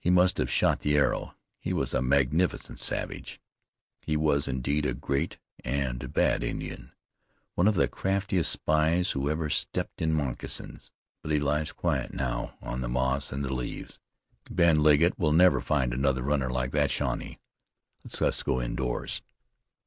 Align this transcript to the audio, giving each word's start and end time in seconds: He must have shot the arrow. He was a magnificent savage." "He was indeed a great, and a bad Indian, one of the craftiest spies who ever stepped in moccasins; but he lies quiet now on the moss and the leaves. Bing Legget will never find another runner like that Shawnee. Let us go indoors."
He 0.03 0.09
must 0.09 0.39
have 0.39 0.49
shot 0.49 0.79
the 0.79 0.95
arrow. 0.97 1.35
He 1.59 1.73
was 1.73 1.93
a 1.93 2.01
magnificent 2.01 2.79
savage." 2.79 3.39
"He 4.01 4.17
was 4.17 4.47
indeed 4.47 4.83
a 4.83 4.95
great, 4.95 5.37
and 5.63 6.01
a 6.01 6.07
bad 6.07 6.43
Indian, 6.43 6.91
one 7.53 7.67
of 7.67 7.75
the 7.75 7.87
craftiest 7.87 8.51
spies 8.51 9.11
who 9.11 9.29
ever 9.29 9.47
stepped 9.51 10.01
in 10.01 10.11
moccasins; 10.15 10.89
but 11.21 11.31
he 11.31 11.39
lies 11.39 11.71
quiet 11.71 12.15
now 12.15 12.57
on 12.63 12.81
the 12.81 12.89
moss 12.89 13.31
and 13.31 13.45
the 13.45 13.53
leaves. 13.53 13.99
Bing 14.51 14.79
Legget 14.79 15.19
will 15.19 15.33
never 15.33 15.61
find 15.61 15.93
another 15.93 16.23
runner 16.23 16.49
like 16.49 16.71
that 16.71 16.89
Shawnee. 16.89 17.37
Let 18.03 18.23
us 18.23 18.41
go 18.41 18.59
indoors." 18.59 19.21